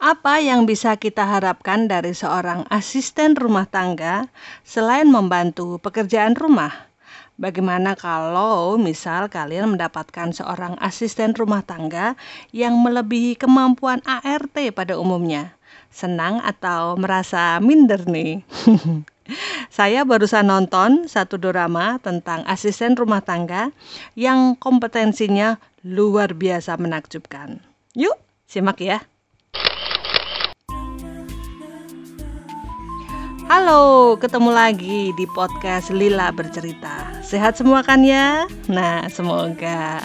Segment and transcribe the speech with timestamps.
[0.00, 4.32] Apa yang bisa kita harapkan dari seorang asisten rumah tangga
[4.64, 6.88] selain membantu pekerjaan rumah?
[7.36, 12.16] Bagaimana kalau misal kalian mendapatkan seorang asisten rumah tangga
[12.48, 15.52] yang melebihi kemampuan ART pada umumnya?
[15.92, 18.40] Senang atau merasa minder nih?
[19.68, 23.68] Saya barusan nonton satu drama tentang asisten rumah tangga
[24.16, 27.60] yang kompetensinya luar biasa menakjubkan.
[27.92, 28.16] Yuk,
[28.48, 29.04] simak ya.
[33.50, 37.18] Halo, ketemu lagi di podcast Lila Bercerita.
[37.18, 38.46] Sehat semua kan ya?
[38.70, 39.98] Nah, semoga.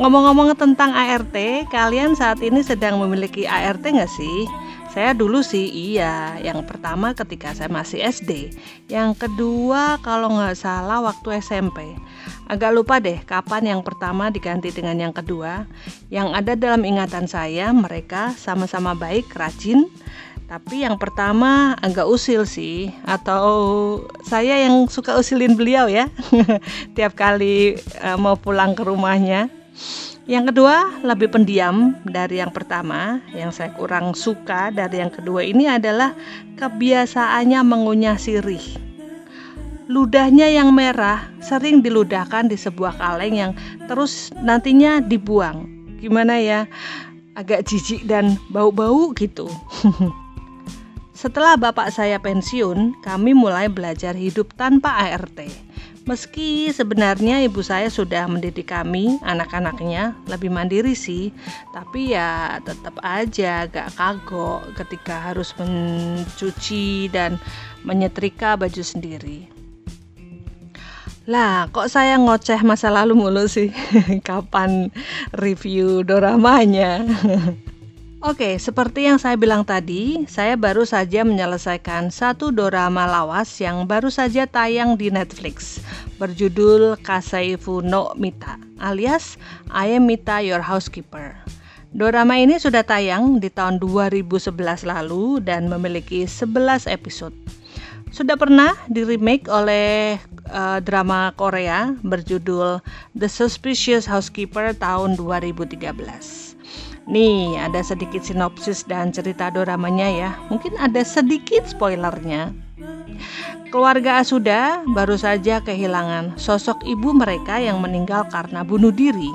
[0.00, 1.36] Ngomong-ngomong tentang ART,
[1.68, 4.48] kalian saat ini sedang memiliki ART nggak sih?
[4.88, 8.56] Saya dulu sih iya, yang pertama ketika saya masih SD,
[8.88, 11.92] yang kedua kalau nggak salah waktu SMP.
[12.48, 15.68] Agak lupa deh kapan yang pertama diganti dengan yang kedua.
[16.08, 19.92] Yang ada dalam ingatan saya mereka sama-sama baik, rajin,
[20.48, 23.44] tapi yang pertama agak usil sih atau
[24.24, 26.08] saya yang suka usilin beliau ya
[26.96, 29.52] tiap kali uh, mau pulang ke rumahnya.
[30.28, 33.20] Yang kedua lebih pendiam dari yang pertama.
[33.36, 36.16] Yang saya kurang suka dari yang kedua ini adalah
[36.56, 38.64] kebiasaannya mengunyah sirih.
[39.88, 43.52] Ludahnya yang merah sering diludahkan di sebuah kaleng yang
[43.88, 45.64] terus nantinya dibuang.
[45.96, 46.68] Gimana ya?
[47.32, 49.48] Agak jijik dan bau-bau gitu.
[51.18, 55.50] Setelah bapak saya pensiun, kami mulai belajar hidup tanpa ART.
[56.06, 61.34] Meski sebenarnya ibu saya sudah mendidik kami, anak-anaknya, lebih mandiri sih,
[61.74, 67.34] tapi ya tetap aja gak kagok ketika harus mencuci dan
[67.82, 69.50] menyetrika baju sendiri.
[71.26, 73.74] Lah, kok saya ngoceh masa lalu mulu sih?
[74.28, 74.94] Kapan
[75.34, 77.02] review doramanya?
[78.18, 84.10] Oke, seperti yang saya bilang tadi, saya baru saja menyelesaikan satu dorama lawas yang baru
[84.10, 85.78] saja tayang di Netflix
[86.18, 89.38] berjudul Kasaifu no Mita alias
[89.70, 91.38] I Am Mita Your Housekeeper.
[91.94, 94.50] Dorama ini sudah tayang di tahun 2011
[94.82, 97.38] lalu dan memiliki 11 episode.
[98.10, 100.18] Sudah pernah di remake oleh
[100.50, 102.82] uh, drama Korea berjudul
[103.14, 106.47] The Suspicious Housekeeper tahun 2013.
[107.08, 110.30] Nih, ada sedikit sinopsis dan cerita doramanya ya.
[110.52, 112.52] Mungkin ada sedikit spoilernya.
[113.72, 119.32] Keluarga Asuda baru saja kehilangan sosok ibu mereka yang meninggal karena bunuh diri.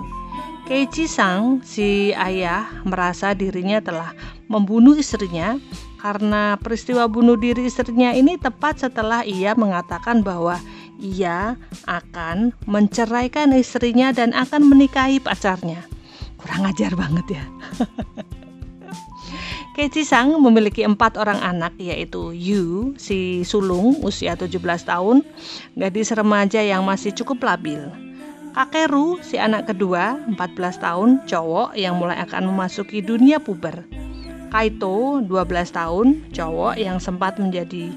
[0.70, 4.14] Keiichi Sang, si ayah, merasa dirinya telah
[4.46, 5.58] membunuh istrinya
[5.98, 10.62] karena peristiwa bunuh diri istrinya ini tepat setelah ia mengatakan bahwa
[11.02, 11.58] ia
[11.90, 15.93] akan menceraikan istrinya dan akan menikahi pacarnya
[16.44, 17.44] kurang ajar banget ya
[19.74, 25.26] Keiichi Sang memiliki empat orang anak yaitu Yu, si sulung usia 17 tahun,
[25.74, 27.82] gadis remaja yang masih cukup labil.
[28.54, 33.82] Kakeru, si anak kedua, 14 tahun, cowok yang mulai akan memasuki dunia puber.
[34.54, 37.90] Kaito, 12 tahun, cowok yang sempat menjadi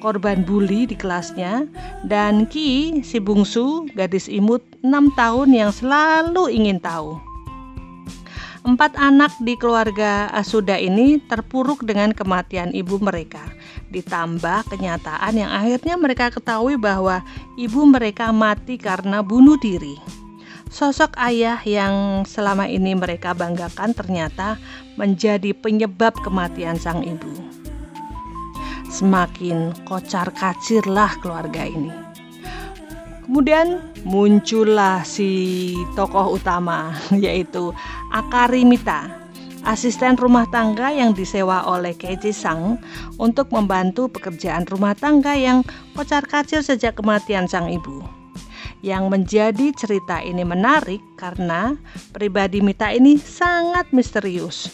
[0.00, 1.68] korban bully di kelasnya.
[2.08, 7.27] Dan Ki, si bungsu, gadis imut 6 tahun yang selalu ingin tahu.
[8.66, 13.46] Empat anak di keluarga Asuda ini terpuruk dengan kematian ibu mereka.
[13.94, 17.22] Ditambah kenyataan yang akhirnya mereka ketahui bahwa
[17.54, 19.94] ibu mereka mati karena bunuh diri.
[20.68, 24.58] Sosok ayah yang selama ini mereka banggakan ternyata
[24.98, 27.30] menjadi penyebab kematian sang ibu.
[28.90, 31.94] Semakin kocar kacirlah keluarga ini.
[33.28, 37.76] Kemudian muncullah si tokoh utama yaitu
[38.08, 39.12] Akarimita,
[39.68, 42.80] asisten rumah tangga yang disewa oleh Keiji Sang
[43.20, 45.60] untuk membantu pekerjaan rumah tangga yang
[45.92, 48.00] kocar kacir sejak kematian sang ibu.
[48.80, 51.76] Yang menjadi cerita ini menarik karena
[52.14, 54.72] pribadi Mita ini sangat misterius.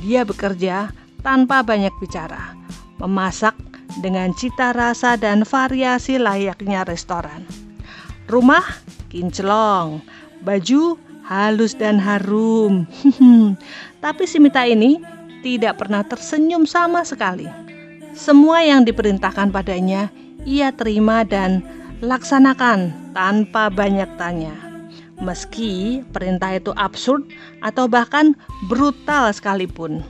[0.00, 0.90] Dia bekerja
[1.20, 2.56] tanpa banyak bicara,
[2.98, 3.54] memasak
[4.00, 7.61] dengan cita rasa dan variasi layaknya restoran.
[8.32, 8.64] Rumah
[9.12, 10.00] kinclong,
[10.40, 10.96] baju
[11.28, 12.88] halus dan harum.
[14.04, 14.96] Tapi si Mita ini
[15.44, 17.44] tidak pernah tersenyum sama sekali.
[18.16, 20.08] Semua yang diperintahkan padanya
[20.48, 21.60] ia terima dan
[22.00, 24.56] laksanakan tanpa banyak tanya.
[25.20, 27.28] Meski perintah itu absurd
[27.60, 28.32] atau bahkan
[28.64, 30.00] brutal sekalipun.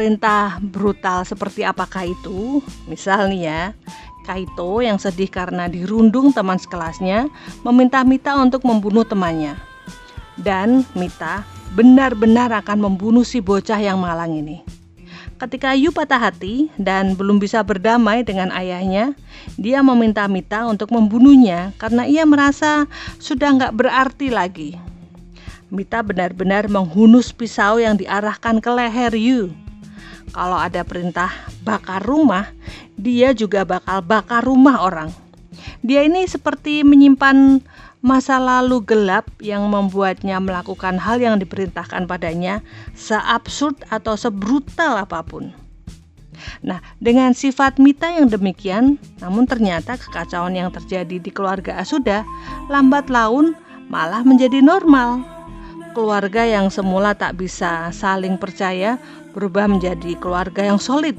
[0.00, 2.64] Perintah brutal seperti apakah itu?
[2.88, 3.62] Misal nih ya,
[4.24, 7.28] Kaito yang sedih karena dirundung teman sekelasnya
[7.60, 9.60] meminta Mita untuk membunuh temannya.
[10.40, 11.44] dan Mita
[11.76, 14.64] benar-benar akan membunuh si bocah yang malang ini.
[15.36, 19.12] Ketika Yu patah hati dan belum bisa berdamai dengan ayahnya,
[19.60, 22.88] dia meminta Mita untuk membunuhnya karena ia merasa
[23.20, 24.80] sudah nggak berarti lagi.
[25.68, 29.52] Mita benar-benar menghunus pisau yang diarahkan ke leher Yu.
[30.30, 31.30] Kalau ada perintah
[31.66, 32.54] bakar rumah,
[32.94, 35.10] dia juga bakal bakar rumah orang.
[35.82, 37.60] Dia ini seperti menyimpan
[38.00, 42.64] masa lalu gelap yang membuatnya melakukan hal yang diperintahkan padanya
[42.96, 45.52] seabsurd atau sebrutal apa pun.
[46.64, 52.24] Nah, dengan sifat Mita yang demikian, namun ternyata kekacauan yang terjadi di keluarga Asuda
[52.72, 53.52] lambat laun
[53.92, 55.20] malah menjadi normal.
[55.92, 58.96] Keluarga yang semula tak bisa saling percaya
[59.32, 61.14] berubah menjadi keluarga yang solid.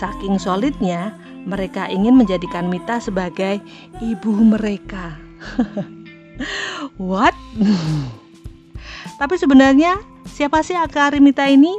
[0.00, 1.16] Saking solidnya,
[1.48, 3.60] mereka ingin menjadikan Mita sebagai
[4.04, 5.16] ibu mereka.
[7.00, 7.34] What?
[9.18, 9.98] Tapi sebenarnya
[10.28, 11.72] siapa sih Akari Mita ini?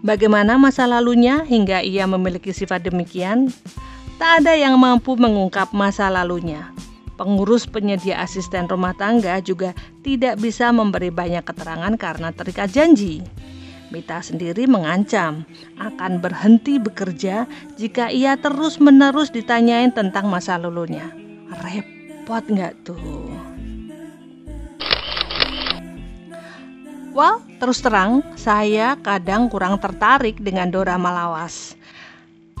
[0.00, 3.52] Bagaimana masa lalunya hingga ia memiliki sifat demikian?
[4.16, 6.72] Tak ada yang mampu mengungkap masa lalunya.
[7.20, 13.20] Pengurus penyedia asisten rumah tangga juga tidak bisa memberi banyak keterangan karena terikat janji.
[13.90, 15.42] Mita sendiri mengancam
[15.74, 21.10] akan berhenti bekerja jika ia terus-menerus ditanyain tentang masa lalunya.
[21.50, 22.98] Repot nggak tuh?
[27.10, 31.74] Well, terus terang, saya kadang kurang tertarik dengan dorama lawas.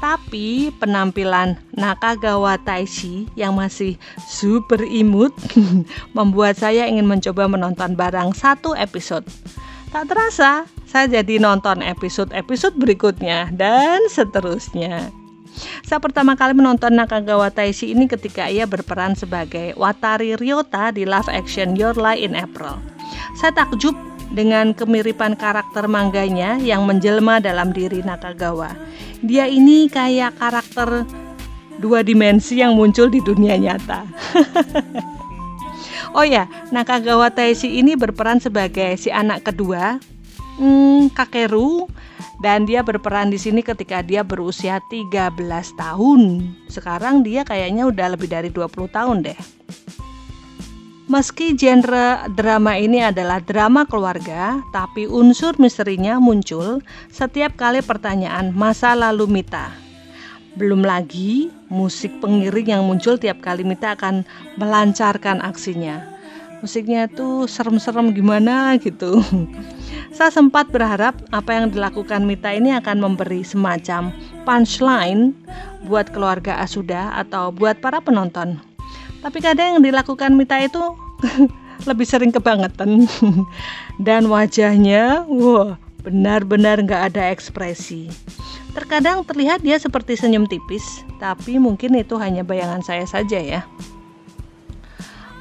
[0.02, 3.94] Tapi penampilan Nakagawa Taishi yang masih
[4.26, 5.30] super imut
[6.18, 9.28] membuat saya ingin mencoba menonton barang satu episode.
[9.90, 15.10] Tak terasa, saya jadi nonton episode-episode berikutnya dan seterusnya.
[15.82, 21.26] Saya pertama kali menonton Nakagawa Taishi ini ketika ia berperan sebagai Watari Ryota di live
[21.26, 22.78] action Your Lie in April.
[23.34, 23.98] Saya takjub
[24.30, 28.70] dengan kemiripan karakter mangganya yang menjelma dalam diri Nakagawa.
[29.26, 31.02] Dia ini kayak karakter
[31.82, 34.06] dua dimensi yang muncul di dunia nyata.
[36.14, 39.98] oh ya, Nakagawa Taishi ini berperan sebagai si anak kedua,
[40.60, 41.88] hmm, Kakeru
[42.40, 45.36] dan dia berperan di sini ketika dia berusia 13
[45.76, 46.52] tahun.
[46.72, 49.40] Sekarang dia kayaknya udah lebih dari 20 tahun deh.
[51.10, 56.78] Meski genre drama ini adalah drama keluarga, tapi unsur misterinya muncul
[57.10, 59.89] setiap kali pertanyaan masa lalu Mita.
[60.60, 64.28] Belum lagi musik pengiring yang muncul tiap kali Mita akan
[64.60, 66.04] melancarkan aksinya.
[66.60, 69.24] Musiknya tuh serem-serem gimana gitu.
[70.16, 74.12] Saya sempat berharap apa yang dilakukan Mita ini akan memberi semacam
[74.44, 75.32] punchline
[75.88, 78.60] buat keluarga Asuda atau buat para penonton.
[79.24, 80.92] Tapi kadang yang dilakukan Mita itu
[81.88, 83.08] lebih sering kebangetan
[84.06, 88.12] dan wajahnya wah benar-benar nggak ada ekspresi.
[88.70, 93.66] Terkadang terlihat dia seperti senyum tipis, tapi mungkin itu hanya bayangan saya saja ya.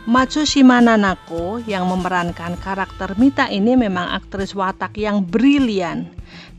[0.10, 6.10] Matsushima Nanako yang memerankan karakter Mita ini memang aktris watak yang brilian.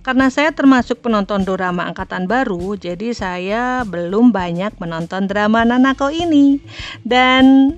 [0.07, 6.63] Karena saya termasuk penonton drama angkatan baru, jadi saya belum banyak menonton drama Nanako ini.
[7.03, 7.75] Dan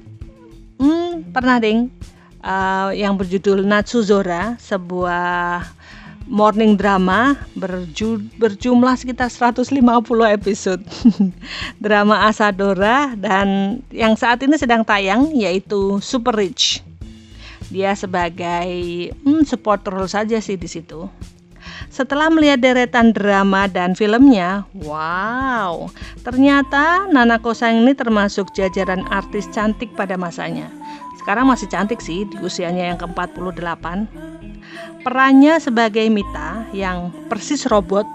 [0.76, 1.88] hmm, pernah ding
[2.44, 5.64] uh, yang berjudul Natsuzora, sebuah
[6.26, 9.82] morning drama berju, berjumlah sekitar 150
[10.30, 10.82] episode
[11.84, 16.84] drama Asadora dan yang saat ini sedang tayang yaitu Super Rich.
[17.72, 18.68] Dia sebagai
[19.24, 21.08] hmm, support role saja sih di situ.
[21.92, 25.92] Setelah melihat deretan drama dan filmnya, wow,
[26.24, 30.72] ternyata Nanako Sang ini termasuk jajaran artis cantik pada masanya.
[31.22, 33.86] Sekarang masih cantik sih di usianya yang ke-48
[35.02, 38.06] perannya sebagai Mita yang persis robot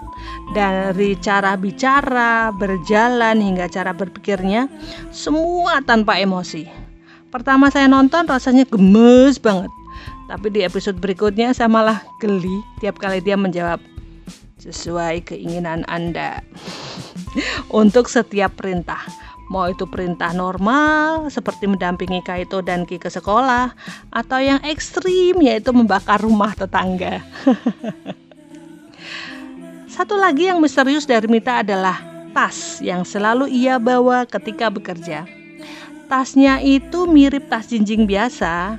[0.56, 4.66] dari cara bicara, berjalan hingga cara berpikirnya
[5.12, 6.68] semua tanpa emosi.
[7.28, 9.68] Pertama saya nonton rasanya gemes banget.
[10.28, 13.80] Tapi di episode berikutnya saya malah geli tiap kali dia menjawab
[14.60, 16.40] sesuai keinginan Anda.
[17.72, 19.00] Untuk setiap perintah
[19.48, 23.72] Mau itu perintah normal seperti mendampingi Kaito dan Ki ke sekolah
[24.12, 27.24] atau yang ekstrim yaitu membakar rumah tetangga.
[29.88, 31.96] Satu lagi yang misterius dari Mita adalah
[32.36, 35.24] tas yang selalu ia bawa ketika bekerja.
[36.12, 38.76] Tasnya itu mirip tas jinjing biasa,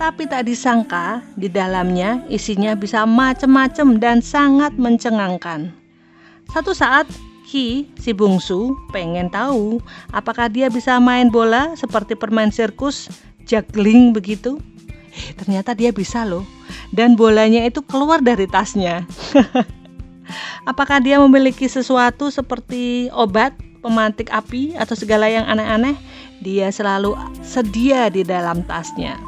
[0.00, 5.76] tapi tak disangka di dalamnya isinya bisa macem-macem dan sangat mencengangkan.
[6.48, 7.04] Satu saat
[7.50, 9.82] Ki, si bungsu, pengen tahu
[10.14, 13.10] apakah dia bisa main bola seperti permain sirkus,
[13.42, 14.62] juggling begitu.
[15.10, 16.46] Eh, ternyata dia bisa loh.
[16.94, 19.02] Dan bolanya itu keluar dari tasnya.
[20.70, 23.50] Apakah dia memiliki sesuatu seperti obat,
[23.82, 25.98] pemantik api, atau segala yang aneh-aneh?
[26.46, 29.18] Dia selalu sedia di dalam tasnya.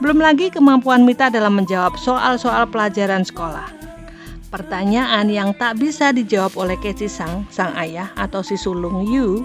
[0.00, 3.81] Belum lagi kemampuan Mita dalam menjawab soal-soal pelajaran sekolah.
[4.52, 9.40] Pertanyaan yang tak bisa dijawab oleh Keci Sang, sang ayah atau si sulung Yu,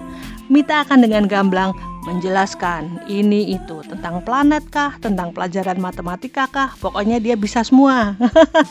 [0.52, 1.72] Mita akan dengan gamblang
[2.04, 8.20] menjelaskan ini itu tentang planet kah, tentang pelajaran matematika kah, pokoknya dia bisa semua.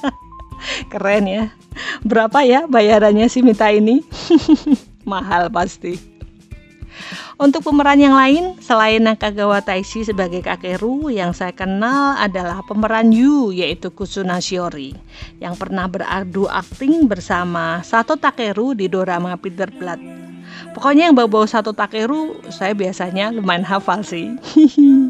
[0.94, 1.44] Keren ya.
[2.06, 4.06] Berapa ya bayarannya si Mita ini?
[5.10, 6.17] Mahal pasti.
[7.38, 13.53] Untuk pemeran yang lain, selain Nakagawa Taishi sebagai Kakeru, yang saya kenal adalah pemeran Yu,
[13.53, 14.98] yaitu Kusuna Shiori,
[15.38, 20.01] yang pernah beradu akting bersama Sato Takeru di dorama Peter Blood.
[20.74, 24.34] Pokoknya yang bau-bau Sato Takeru, saya biasanya lumayan hafal sih.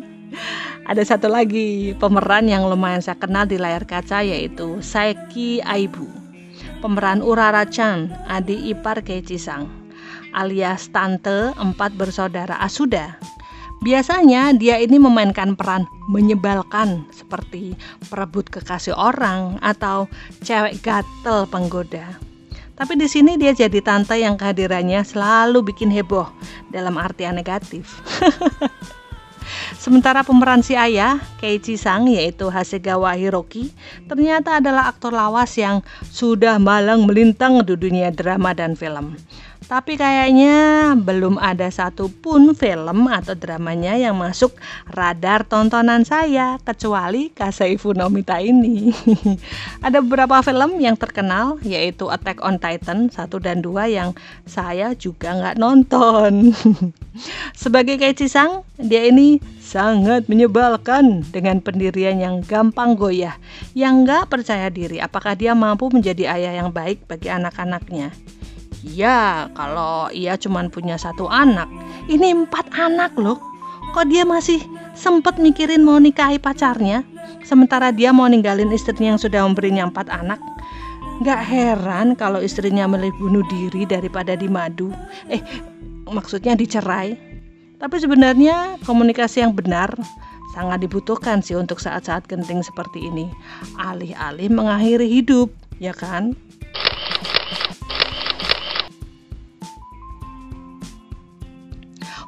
[0.91, 6.11] Ada satu lagi pemeran yang lumayan saya kenal di layar kaca yaitu Saeki Aibu.
[6.83, 9.76] Pemeran Urara-chan, adik ipar Keiichi Sang
[10.37, 13.17] alias tante empat bersaudara Asuda.
[13.81, 17.73] Biasanya dia ini memainkan peran menyebalkan seperti
[18.09, 20.05] perebut kekasih orang atau
[20.45, 22.17] cewek gatel penggoda.
[22.77, 26.29] Tapi di sini dia jadi tante yang kehadirannya selalu bikin heboh
[26.69, 27.89] dalam artian negatif.
[29.81, 33.71] Sementara pemeran si ayah, Keiichi Sang yaitu Hasegawa Hiroki,
[34.05, 39.15] ternyata adalah aktor lawas yang sudah malang melintang di dunia drama dan film.
[39.65, 44.53] Tapi kayaknya belum ada satupun film atau dramanya yang masuk
[44.85, 48.93] radar tontonan saya kecuali Kaseifu Nomita ini.
[49.85, 54.13] ada beberapa film yang terkenal yaitu Attack on Titan 1 dan 2 yang
[54.45, 56.53] saya juga nggak nonton.
[57.61, 63.35] Sebagai Keiichi Sang, dia ini sangat menyebalkan dengan pendirian yang gampang goyah,
[63.75, 68.13] yang nggak percaya diri apakah dia mampu menjadi ayah yang baik bagi anak-anaknya.
[68.87, 71.67] Ya, kalau ia cuma punya satu anak,
[72.07, 73.35] ini empat anak loh.
[73.91, 74.63] Kok dia masih
[74.95, 77.03] sempet mikirin mau nikahi pacarnya,
[77.43, 80.39] sementara dia mau ninggalin istrinya yang sudah memberinya empat anak?
[81.25, 84.93] Gak heran kalau istrinya milih bunuh diri daripada dimadu.
[85.27, 85.41] Eh,
[86.07, 87.17] maksudnya dicerai.
[87.77, 89.93] Tapi sebenarnya komunikasi yang benar
[90.53, 93.29] sangat dibutuhkan sih untuk saat-saat genting seperti ini.
[93.77, 96.33] Alih-alih mengakhiri hidup, ya kan?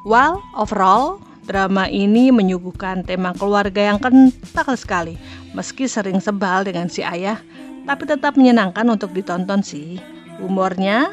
[0.00, 5.20] Well, overall, drama ini menyuguhkan tema keluarga yang kental sekali.
[5.52, 7.36] Meski sering sebal dengan si ayah,
[7.84, 10.00] tapi tetap menyenangkan untuk ditonton sih.
[10.40, 11.12] Humornya,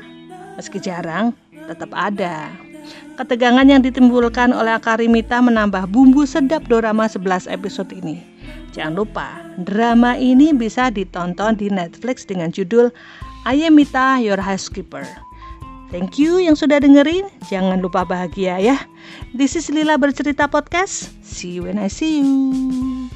[0.56, 1.36] meski jarang,
[1.67, 2.48] tetap ada.
[3.20, 8.24] Ketegangan yang ditimbulkan oleh Akarimita menambah bumbu sedap drama 11 episode ini.
[8.72, 12.96] Jangan lupa, drama ini bisa ditonton di Netflix dengan judul
[13.44, 15.03] Ayemita Your Housekeeper.
[15.88, 17.32] Thank you yang sudah dengerin.
[17.48, 18.75] Jangan lupa bahagia ya.
[19.32, 21.15] This is Lila Bercerita Podcast.
[21.24, 23.07] See you when I see you.